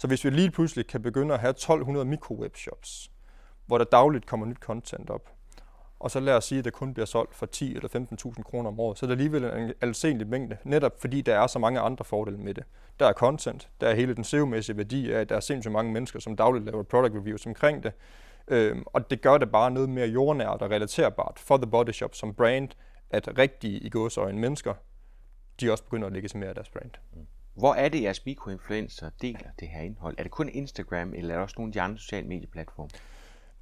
[0.04, 3.10] Så hvis vi lige pludselig kan begynde at have 1200 mikrowebshops,
[3.66, 5.32] hvor der dagligt kommer nyt content op,
[5.98, 7.88] og så lad os sige, at det kun bliver solgt for 10 eller
[8.36, 11.46] 15.000 kroner om året, så er det alligevel en alsendelig mængde, netop fordi der er
[11.46, 12.64] så mange andre fordele med det.
[12.98, 15.92] Der er content, der er hele den SEO-mæssige værdi af, at der er sindssygt mange
[15.92, 17.92] mennesker, som dagligt laver product reviews omkring det,
[18.48, 22.14] øhm, og det gør det bare noget mere jordnært og relaterbart for The Body Shop
[22.14, 22.68] som brand,
[23.10, 24.74] at rigtige i gåsøjne mennesker,
[25.60, 26.90] de også begynder at lægge sig mere af deres brand.
[27.12, 27.26] Mm.
[27.54, 30.14] Hvor er det, jeres mikroinfluencer deler det her indhold?
[30.18, 32.88] Er det kun Instagram, eller er der også nogle af de andre sociale medieplatforme?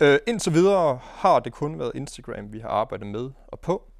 [0.02, 3.90] Øh, indtil videre har det kun været Instagram, vi har arbejdet med og på.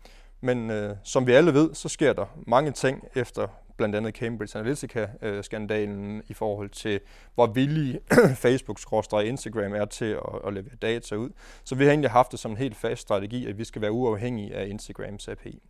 [0.40, 4.59] Men øh, som vi alle ved, så sker der mange ting efter blandt andet Cambridge
[4.59, 7.00] Analytica-skandalen øh, i forhold til,
[7.35, 8.00] hvor villige
[8.44, 11.31] Facebook-Instagram er til at, at levere data ud.
[11.64, 13.92] Så vi har egentlig haft det som en helt fast strategi, at vi skal være
[13.92, 15.62] uafhængige af Instagrams API.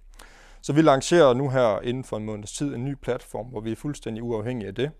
[0.62, 3.72] Så vi lancerer nu her inden for en måneds tid en ny platform, hvor vi
[3.72, 4.90] er fuldstændig uafhængige af det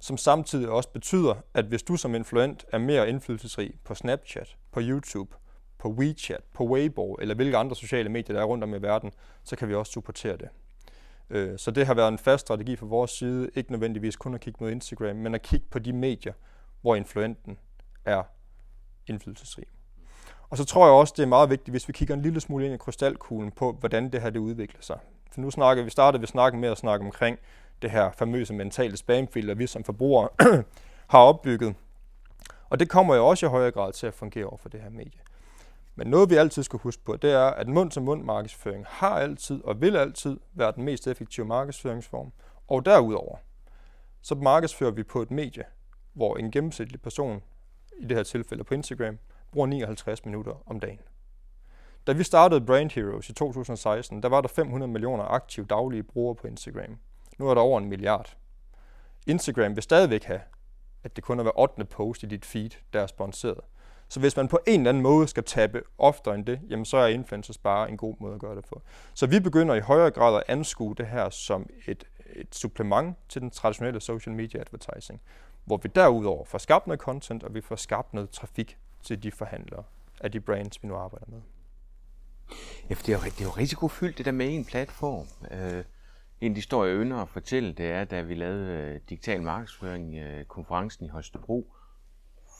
[0.00, 4.80] som samtidig også betyder, at hvis du som influent er mere indflydelsesrig på Snapchat, på
[4.82, 5.36] YouTube,
[5.78, 9.12] på WeChat, på Weibo eller hvilke andre sociale medier, der er rundt om i verden,
[9.44, 10.48] så kan vi også supportere det.
[11.30, 14.40] Øh, så det har været en fast strategi fra vores side, ikke nødvendigvis kun at
[14.40, 16.32] kigge mod Instagram, men at kigge på de medier,
[16.80, 17.58] hvor influenten
[18.04, 18.22] er
[19.06, 19.66] indflydelsesrig.
[20.50, 22.64] Og så tror jeg også, det er meget vigtigt, hvis vi kigger en lille smule
[22.64, 24.98] ind i krystalkuglen på, hvordan det her det udvikler sig.
[25.32, 27.38] For nu snakker vi startede vi snakken med at snakke omkring
[27.82, 30.28] det her famøse mentale spamfilter, vi som forbrugere
[31.12, 31.74] har opbygget.
[32.70, 34.90] Og det kommer jo også i højere grad til at fungere over for det her
[34.90, 35.20] medie.
[35.94, 39.80] Men noget vi altid skal huske på, det er, at mund-til-mund markedsføring har altid og
[39.80, 42.32] vil altid være den mest effektive markedsføringsform.
[42.68, 43.36] Og derudover,
[44.22, 45.64] så markedsfører vi på et medie,
[46.12, 47.42] hvor en gennemsnitlig person,
[47.98, 49.18] i det her tilfælde på Instagram,
[49.52, 51.00] bruger 59 minutter om dagen.
[52.06, 56.34] Da vi startede Brand Heroes i 2016, der var der 500 millioner aktive daglige brugere
[56.34, 56.98] på Instagram.
[57.38, 58.36] Nu er der over en milliard.
[59.26, 60.40] Instagram vil stadigvæk have,
[61.04, 61.84] at det kun er hver 8.
[61.84, 63.64] post i dit feed, der er sponsoreret.
[64.08, 66.96] Så hvis man på en eller anden måde skal tabe oftere end det, jamen så
[66.96, 68.82] er influencers bare en god måde at gøre det på.
[69.14, 72.04] Så vi begynder i højere grad at anskue det her som et,
[72.36, 75.20] et supplement til den traditionelle social media advertising,
[75.64, 79.30] hvor vi derudover får skabt noget content, og vi får skabt noget trafik til de
[79.32, 79.84] forhandlere
[80.20, 81.40] af de brands, vi nu arbejder med.
[82.90, 85.26] Ja, for det er jo, det er jo risikofyldt, det der med en platform.
[85.50, 85.84] Øh,
[86.40, 89.42] en af de historier, jeg ynder at fortælle, det er, da vi lavede øh, digital
[89.42, 91.72] markedsføring uh, konferencen i Holstebro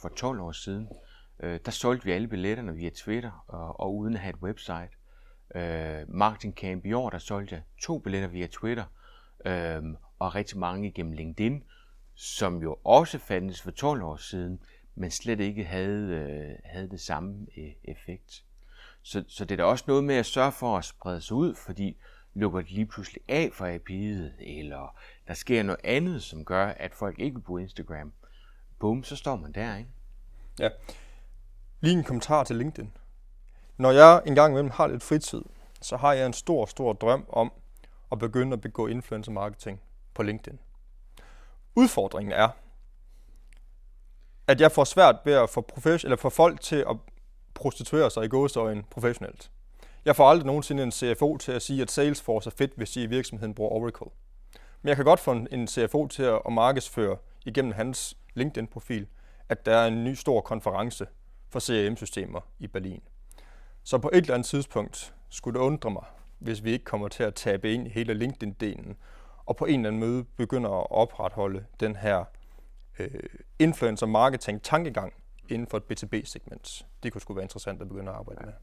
[0.03, 0.89] for 12 år siden.
[1.41, 4.91] øh, der solgte vi alle billetterne via Twitter og, og uden at have et website.
[5.55, 8.85] Øh, Marketing Camp i år, der solgte jeg to billetter via Twitter
[9.47, 9.83] øh,
[10.19, 11.65] og rigtig mange igennem LinkedIn,
[12.15, 14.61] som jo også fandtes for 12 år siden,
[14.99, 18.45] men slet ikke havde, øh, havde det samme øh, effekt.
[19.03, 21.55] Så, så det er da også noget med at sørge for at sprede sig ud,
[21.55, 21.97] fordi
[22.35, 26.95] lukker det lige pludselig af for API'et, eller der sker noget andet, som gør, at
[26.95, 28.13] folk ikke bruger Instagram.
[28.79, 29.91] Bum, så står man der, ikke?
[30.59, 30.69] Ja.
[31.81, 32.93] Lige en kommentar til LinkedIn.
[33.77, 35.43] Når jeg engang imellem har lidt fritid,
[35.83, 37.53] så har jeg en stor, stor drøm om
[38.13, 39.81] at begynde at begå influencer marketing
[40.15, 40.59] på LinkedIn.
[41.75, 42.49] Udfordringen er,
[44.49, 46.97] at jeg får svært ved at få, profes- eller få folk til at
[47.55, 49.51] prostituere sig i gåsøjne professionelt.
[50.05, 53.03] Jeg får aldrig nogensinde en CFO til at sige, at Salesforce er fedt, hvis I
[53.03, 54.11] i virksomheden bruger Oracle.
[54.83, 59.07] Men jeg kan godt få en CFO til at markedsføre igennem hans LinkedIn-profil,
[59.49, 61.07] at der er en ny stor konference
[61.51, 63.03] for CRM-systemer i Berlin.
[63.85, 66.05] Så på et eller andet tidspunkt skulle det undre mig,
[66.39, 68.95] hvis vi ikke kommer til at tabe ind i hele LinkedIn-delen,
[69.47, 72.25] og på en eller anden måde begynder at opretholde den her
[72.99, 73.11] øh,
[73.59, 75.13] influencer marketing tankegang
[75.49, 76.87] inden for et B2B-segment.
[77.03, 78.47] Det kunne sgu være interessant at begynde at arbejde ja.
[78.47, 78.55] med.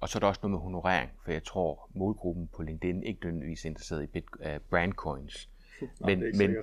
[0.00, 3.20] Og så er der også noget med honorering, for jeg tror, målgruppen på LinkedIn ikke
[3.22, 5.48] nødvendigvis er interesseret i bit, uh, brandcoins.
[6.00, 6.56] Men, Nej, men,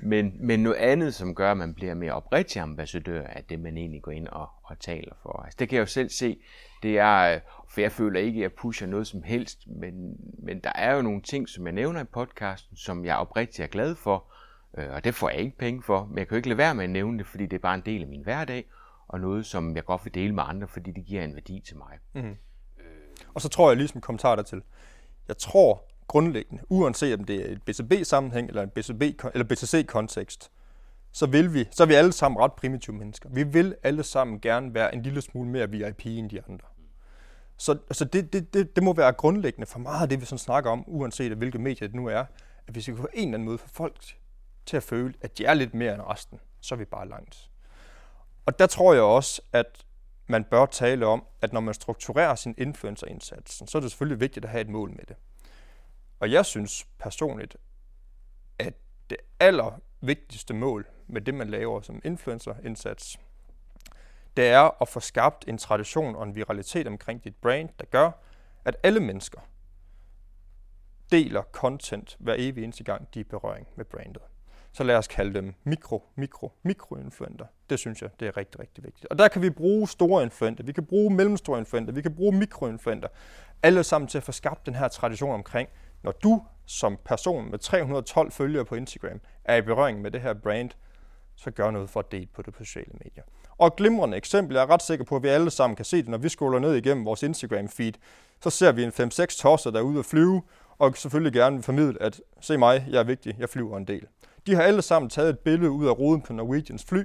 [0.10, 3.76] men, men noget andet, som gør, at man bliver mere oprigtig ambassadør af det, man
[3.76, 5.42] egentlig går ind og, og taler for.
[5.42, 6.38] Altså, det kan jeg jo selv se.
[6.82, 10.72] Det er, for jeg føler ikke, at jeg pusher noget som helst, men, men der
[10.74, 14.14] er jo nogle ting, som jeg nævner i podcasten, som jeg oprigtigt er glad for,
[14.14, 14.33] øh,
[14.78, 16.74] Øh, og det får jeg ikke penge for, men jeg kan jo ikke lade være
[16.74, 18.64] med at nævne det, fordi det er bare en del af min hverdag,
[19.08, 21.76] og noget, som jeg godt vil dele med andre, fordi det giver en værdi til
[21.76, 21.98] mig.
[22.14, 22.36] Mm-hmm.
[22.78, 22.84] Øh.
[23.34, 24.62] Og så tror jeg lige som kommentar dertil,
[25.28, 30.50] jeg tror grundlæggende, uanset om det er et B2B-sammenhæng eller en B2B eller BCC-kontekst,
[31.12, 33.28] så vil vi, så er vi alle sammen ret primitive mennesker.
[33.28, 36.68] Vi vil alle sammen gerne være en lille smule mere VIP end de andre.
[37.56, 40.38] Så altså det, det, det, det må være grundlæggende for meget af det, vi sådan
[40.38, 42.18] snakker om, uanset hvilket medie det nu er,
[42.66, 44.16] at hvis vi skal på en eller anden måde få folk
[44.66, 47.50] til at føle, at de er lidt mere end resten, så er vi bare langt.
[48.46, 49.86] Og der tror jeg også, at
[50.26, 54.44] man bør tale om, at når man strukturerer sin influencerindsats, så er det selvfølgelig vigtigt
[54.44, 55.16] at have et mål med det.
[56.20, 57.56] Og jeg synes personligt,
[58.58, 58.74] at
[59.10, 63.18] det allervigtigste mål med det, man laver som influencerindsats,
[64.36, 68.10] det er at få skabt en tradition og en viralitet omkring dit brand, der gør,
[68.64, 69.40] at alle mennesker
[71.10, 74.22] deler content hver evig eneste gang, de er i berøring med brandet
[74.74, 77.46] så lad os kalde dem mikro, mikro, mikroinfluenter.
[77.70, 79.06] Det synes jeg, det er rigtig, rigtig vigtigt.
[79.06, 82.38] Og der kan vi bruge store influenter, vi kan bruge mellemstore influenter, vi kan bruge
[82.38, 83.08] mikroinfluenter,
[83.62, 85.68] alle sammen til at få skabt den her tradition omkring,
[86.02, 90.34] når du som person med 312 følgere på Instagram er i berøring med det her
[90.34, 90.70] brand,
[91.36, 93.24] så gør noget for at dele på det på sociale medier.
[93.58, 95.96] Og et glimrende eksempel, jeg er ret sikker på, at vi alle sammen kan se
[95.96, 97.92] det, når vi scroller ned igennem vores Instagram-feed,
[98.42, 100.42] så ser vi en 5-6 tosser, der er ude at flyve,
[100.78, 104.06] og selvfølgelig gerne vil formidle, at se mig, jeg er vigtig, jeg flyver en del.
[104.46, 107.04] De har alle sammen taget et billede ud af ruden på Norwegians fly,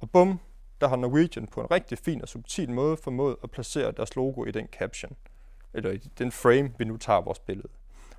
[0.00, 0.40] og bum,
[0.80, 4.44] der har Norwegian på en rigtig fin og subtil måde formået at placere deres logo
[4.44, 5.16] i den caption,
[5.74, 7.68] eller i den frame, vi nu tager vores billede.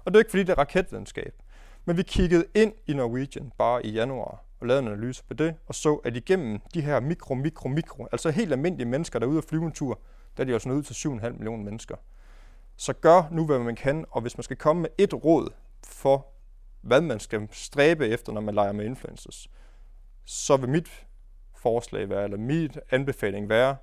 [0.05, 1.33] Og det er ikke fordi, det er raketvidenskab,
[1.85, 5.55] men vi kiggede ind i Norwegian bare i januar og lavede en analyse på det,
[5.67, 9.29] og så, at igennem de her mikro, mikro, mikro, altså helt almindelige mennesker, der er
[9.29, 9.99] ude at flyve en tur,
[10.37, 11.95] der er de også nødt til 7,5 millioner mennesker.
[12.75, 15.49] Så gør nu, hvad man kan, og hvis man skal komme med et råd
[15.83, 16.27] for
[16.87, 19.49] hvad man skal stræbe efter, når man leger med influencers,
[20.25, 21.05] så vil mit
[21.55, 23.77] forslag være, eller mit anbefaling være,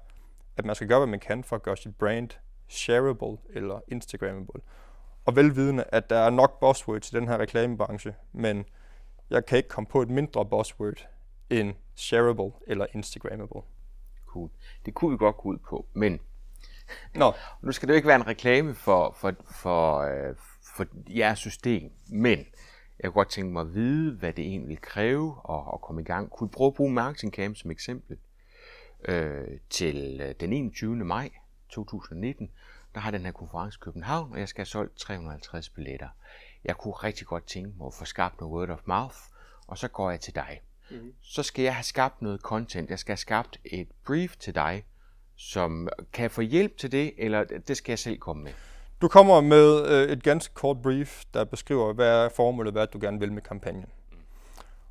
[0.57, 2.31] at man skal gøre, hvad man kan for at gøre sit brand
[2.69, 4.61] shareable eller instagrammable.
[5.25, 8.65] Og velvidende, at der er nok buzzwords i den her reklamebranche, men
[9.31, 11.09] jeg kan ikke komme på et mindre buzzword
[11.51, 13.61] end shareable eller instagrammable.
[14.27, 14.51] Cool.
[14.87, 16.21] Det kunne vi godt gå ud på, men
[17.15, 17.33] Nå.
[17.63, 20.35] nu skal det jo ikke være en reklame for, for, for, øh,
[20.77, 22.47] for jeres system, men
[23.01, 26.01] jeg kunne godt tænke mig at vide, hvad det egentlig vil kræve at, at komme
[26.01, 26.31] i gang.
[26.31, 28.19] Kunne vi prøve at bruge Marketing Camp som eksempel?
[29.09, 30.97] Øh, til øh, den 21.
[30.97, 31.31] maj
[31.69, 32.51] 2019,
[32.95, 36.09] der har den her konference i København, og jeg skal have solgt 350 billetter.
[36.65, 39.17] Jeg kunne rigtig godt tænke mig at få skabt noget word of mouth,
[39.67, 40.63] og så går jeg til dig.
[40.91, 41.15] mm-hmm.
[41.21, 42.91] så skal jeg have skabt noget content.
[42.91, 44.85] Jeg skal have skabt et brief til dig,
[45.37, 48.53] som kan få hjælp til det, eller det skal jeg selv komme med.
[49.05, 52.99] Du kommer med øh, et ganske kort brief, der beskriver, hvad er formålet, hvad du
[53.01, 53.87] gerne vil med kampagnen.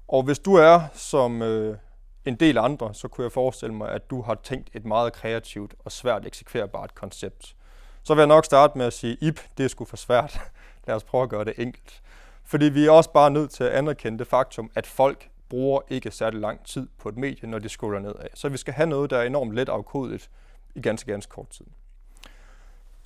[0.08, 1.78] Og hvis du er som øh,
[2.26, 5.76] en del andre, så kunne jeg forestille mig, at du har tænkt et meget kreativt
[5.86, 7.56] og svært eksekverbart koncept.
[8.04, 10.40] Så vil jeg nok starte med at sige, Ip, det er sgu for svært.
[10.88, 12.02] Lad os prøve at gøre det enkelt.
[12.44, 16.12] Fordi vi er også bare nødt til at anerkende det faktum, at folk bruger ikke
[16.12, 18.28] særlig lang tid på et medie, når de scroller nedad.
[18.34, 20.30] Så vi skal have noget, der er enormt let afkodet
[20.76, 21.66] i ganske, ganske kort tid.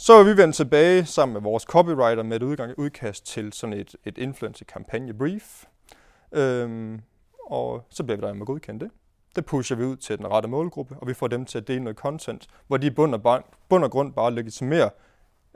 [0.08, 3.74] Så er vi vendt tilbage sammen med vores copywriter med et udgang, udkast til sådan
[3.74, 5.64] et, et influencer-kampagne brief.
[6.32, 7.02] Øhm,
[7.50, 8.92] og så bliver vi der med at godkende det.
[9.36, 11.84] Det pusher vi ud til den rette målgruppe, og vi får dem til at dele
[11.84, 14.90] noget content, hvor de i bund og, bund og grund bare legitimerer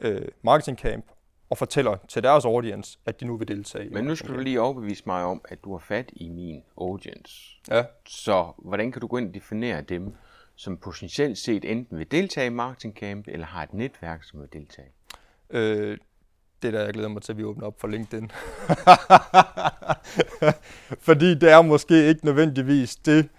[0.01, 1.05] øh, marketing camp
[1.49, 3.89] og fortæller til deres audience, at de nu vil deltage.
[3.89, 7.35] Men nu skal du lige overbevise mig om, at du har fat i min audience.
[7.69, 7.83] Ja.
[8.07, 10.15] Så hvordan kan du gå ind og definere dem,
[10.61, 14.49] som potentielt set enten vil deltage i Marketing Camp, eller har et netværk, som vil
[14.53, 14.87] deltage?
[15.49, 15.97] Øh,
[16.61, 18.31] det der, jeg glæder mig til, at vi åbner op for LinkedIn.
[21.07, 23.29] Fordi det er måske ikke nødvendigvis det,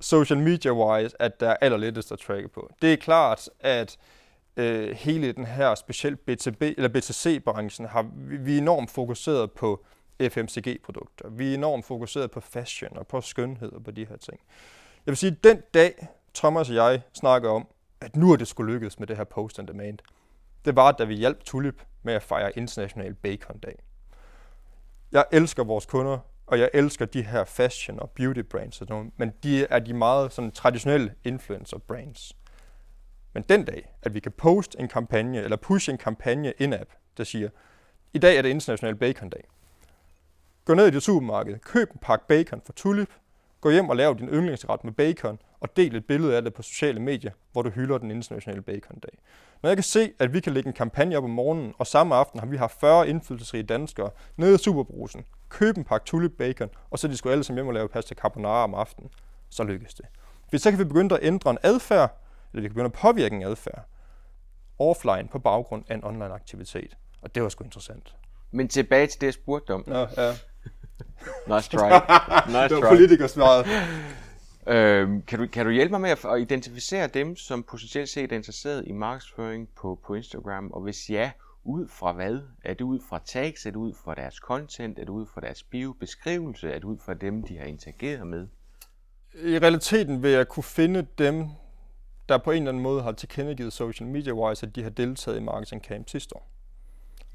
[0.00, 2.70] social media-wise, at der er allerlettest at tracke på.
[2.82, 3.98] Det er klart, at
[4.56, 9.84] øh, hele den her specielt BTB, eller BTC-branchen, har vi, vi er enormt fokuseret på
[10.30, 11.28] FMCG-produkter.
[11.30, 14.40] Vi er enormt fokuseret på fashion og på skønhed og på de her ting.
[15.06, 17.68] Jeg vil sige, at den dag, Thomas og jeg snakker om,
[18.00, 19.98] at nu er det skulle lykkes med det her post and demand,
[20.64, 23.78] det var, da vi hjalp Tulip med at fejre International Bacon Dag.
[25.12, 28.96] Jeg elsker vores kunder, og jeg elsker de her fashion og beauty brands, og sådan
[28.96, 32.36] noget, men de er de meget sådan, traditionelle influencer brands.
[33.32, 37.24] Men den dag, at vi kan poste en kampagne, eller pushe en kampagne in-app, der
[37.24, 37.48] siger,
[38.12, 39.44] i dag er det International Bacon Dag.
[40.64, 43.10] Gå ned i det supermarked, køb en pakke bacon for Tulip,
[43.60, 46.62] gå hjem og lav din yndlingsret med bacon, og del et billede af det på
[46.62, 49.18] sociale medier, hvor du hylder den internationale bacon-dag.
[49.62, 52.14] Når jeg kan se, at vi kan lægge en kampagne op om morgenen, og samme
[52.14, 56.70] aften har vi haft 40 indflydelsesrige danskere nede i Superbrusen, købe en pakke tulip bacon,
[56.90, 59.10] og så de skulle alle sammen hjem og lave pasta carbonara om aftenen,
[59.50, 60.06] så lykkes det.
[60.50, 62.20] Hvis så kan vi begynde at ændre en adfærd,
[62.52, 63.84] eller vi kan begynde at påvirke en adfærd,
[64.78, 66.96] offline på baggrund af en online aktivitet.
[67.22, 68.14] Og det var sgu interessant.
[68.50, 69.84] Men tilbage til det, jeg spurgte om.
[69.86, 70.34] Ja, ja.
[71.48, 71.90] Nice try.
[72.46, 73.66] Nice det var politikersvaret.
[74.66, 78.32] Øhm, kan, du, kan du hjælpe mig med at, at identificere dem, som potentielt set
[78.32, 80.70] er interesseret i markedsføring på, på Instagram?
[80.70, 81.30] Og hvis ja,
[81.64, 82.40] ud fra hvad?
[82.64, 83.66] Er det ud fra tags?
[83.66, 84.98] Er det ud fra deres content?
[84.98, 86.70] Er det ud fra deres bio-beskrivelse?
[86.70, 88.46] Er det ud fra dem, de har interageret med?
[89.34, 91.46] I realiteten vil jeg kunne finde dem,
[92.28, 95.40] der på en eller anden måde har tilkendegivet social media-wise, at de har deltaget i
[95.40, 96.50] Marketing Camp sidste år.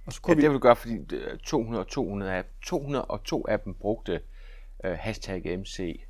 [0.05, 0.41] Og så kunne ja, vi...
[0.41, 0.97] det vil gøre, fordi
[1.43, 4.19] 200 200 af, 202 af dem brugte
[4.83, 6.01] uh, hashtag MC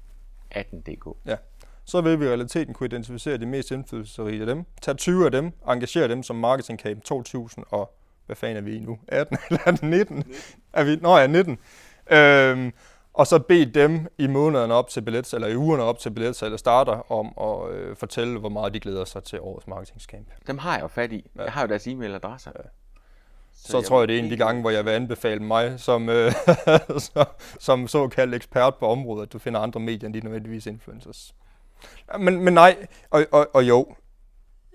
[0.55, 1.15] 18DK.
[1.25, 1.35] Ja.
[1.85, 5.31] Så vil vi i realiteten kunne identificere de mest indflydelsesrige af dem, tage 20 af
[5.31, 7.93] dem, engagere dem som Marketing Camp 2000 og
[8.25, 8.99] hvad fanden er vi i nu?
[9.07, 10.15] 18 eller er det 19?
[10.15, 10.33] 19.
[10.73, 11.57] Er vi, nå ja, 19.
[12.11, 12.73] Øhm,
[13.13, 16.43] og så bede dem i månederne op til billets, eller i ugerne op til billets,
[16.43, 20.27] eller starter om at øh, fortælle, hvor meget de glæder sig til årets marketingscamp.
[20.47, 21.29] Dem har jeg jo fat i.
[21.35, 21.43] Ja.
[21.43, 22.51] Jeg har jo deres e-mailadresser.
[22.55, 22.69] Ja.
[23.55, 25.43] Så, så jeg tror jeg, det er en af de gange, hvor jeg vil anbefale
[25.43, 26.31] mig som, øh,
[27.59, 31.35] som såkaldt ekspert på området, at du finder andre medier end de nødvendigvis influencers.
[32.19, 33.95] Men, men nej, og, og, og jo,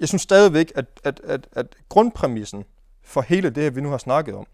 [0.01, 2.65] jeg synes stadigvæk, at, at, at, at grundpræmissen
[3.03, 4.47] for hele det her, vi nu har snakket om,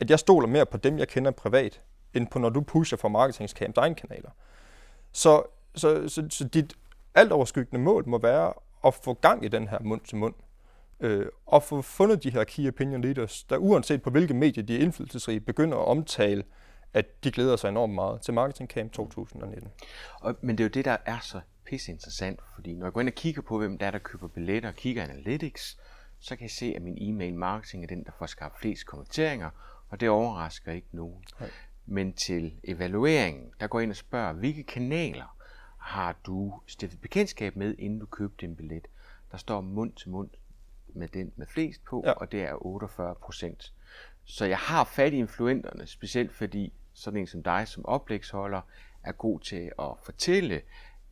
[0.00, 1.80] at jeg stoler mere på dem, jeg kender privat,
[2.14, 4.30] end på når du pusher for marketingskamp egen kanaler.
[5.12, 5.42] Så,
[5.74, 6.74] så, så, så dit
[7.14, 8.52] alt overskyggende mål må være
[8.86, 10.34] at få gang i den her mund til mund
[11.00, 14.76] øh, og få fundet de her key opinion leaders, der uanset på hvilke medier de
[14.76, 16.44] er indflydelsesrige, begynder at omtale,
[16.94, 19.70] at de glæder sig enormt meget til Marketing Camp 2019.
[20.20, 23.00] Og, men det er jo det, der er så pisse interessant, fordi når jeg går
[23.00, 25.78] ind og kigger på, hvem der er, der køber billetter og kigger analytics,
[26.18, 29.50] så kan jeg se, at min e-mail marketing er den, der får skabt flest kommenteringer,
[29.88, 31.24] og det overrasker ikke nogen.
[31.40, 31.50] Nej.
[31.86, 35.36] Men til evalueringen, der går ind og spørger, hvilke kanaler
[35.78, 38.86] har du stiftet bekendtskab med, inden du købte en billet?
[39.32, 40.30] Der står mund til mund
[40.94, 42.12] med den med flest på, ja.
[42.12, 43.72] og det er 48 procent.
[44.24, 48.60] Så jeg har fat i influenterne, specielt fordi sådan en som dig som oplægsholder
[49.02, 50.62] er god til at fortælle,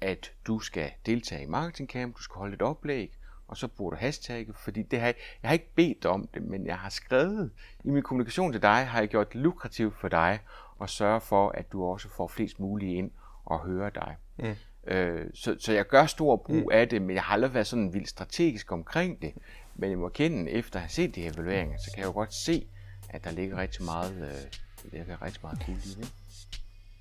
[0.00, 3.12] at du skal deltage i Marketing Camp, du skal holde et oplæg,
[3.48, 6.66] og så bruger du hashtagget, fordi det har, jeg har ikke bedt om det, men
[6.66, 7.50] jeg har skrevet
[7.84, 10.38] i min kommunikation til dig, har jeg gjort det lukrativt for dig
[10.82, 13.10] at sørge for, at du også får flest mulige ind
[13.44, 14.16] og høre dig.
[14.38, 14.54] Mm.
[14.86, 16.68] Øh, så, så jeg gør stor brug mm.
[16.72, 19.34] af det, men jeg har aldrig været sådan vildt strategisk omkring det.
[19.82, 22.34] Men jeg må kende, efter at have set de evalueringer, så kan jeg jo godt
[22.34, 22.66] se,
[23.08, 24.42] at der ligger rigtig meget, øh,
[24.82, 26.12] der ligger rigtig meget guld i det.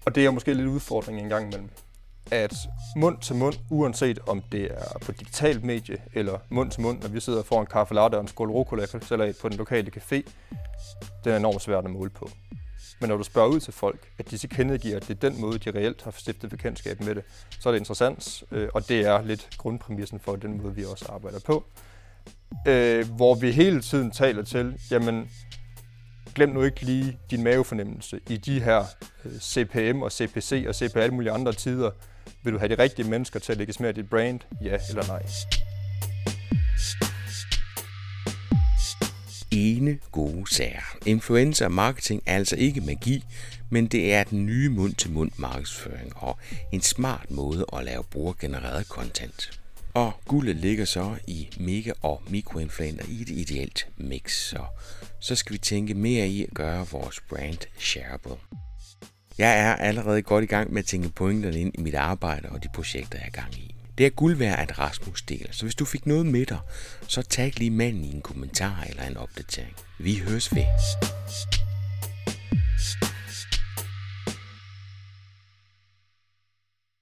[0.06, 1.70] Og det er jo måske lidt udfordring en gang imellem.
[2.32, 2.54] At
[2.96, 7.08] mund til mund, uanset om det er på digitalt medie eller mund til mund, når
[7.08, 8.86] vi sidder foran kaffe latte og en skål rucola
[9.42, 10.32] på den lokale café,
[11.24, 12.30] det er enormt svært at måle på.
[13.00, 15.42] Men når du spørger ud til folk, at de så kendegiver, at det er den
[15.42, 17.24] måde, de reelt har stiftet bekendtskab med det,
[17.60, 21.06] så er det interessant, øh, og det er lidt grundpræmissen for den måde, vi også
[21.10, 21.66] arbejder på.
[22.68, 25.30] Øh, hvor vi hele tiden taler til, jamen,
[26.36, 28.84] glem nu ikke lige din mavefornemmelse i de her
[29.26, 31.92] øh, CPM og CPC og CP alle mulige andre tider.
[32.44, 34.40] Vil du have de rigtige mennesker til at lægges med dit brand?
[34.62, 35.22] Ja eller nej?
[39.52, 40.98] ene gode sager.
[41.06, 43.24] Influencer marketing er altså ikke magi,
[43.70, 46.38] men det er den nye mund-til-mund markedsføring og
[46.72, 49.61] en smart måde at lave brugergenereret content.
[49.94, 54.66] Og guldet ligger så i mega- og mikroinflater i et ideelt mix, så,
[55.20, 58.36] så skal vi tænke mere i at gøre vores brand shareable.
[59.38, 62.64] Jeg er allerede godt i gang med at tænke pointerne ind i mit arbejde og
[62.64, 63.76] de projekter, jeg er gang i.
[63.98, 66.60] Det er guld værd, at Rasmus deler, så hvis du fik noget med dig,
[67.08, 69.76] så tag lige manden i en kommentar eller en opdatering.
[70.00, 70.66] Vi høres ved.